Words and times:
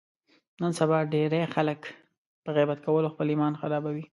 نن 0.61 0.71
سبا 0.79 0.97
ډېری 1.13 1.41
خلک 1.55 1.79
په 2.43 2.49
غیبت 2.55 2.79
کولو 2.85 3.07
خپل 3.13 3.27
ایمان 3.31 3.53
خرابوي. 3.61 4.05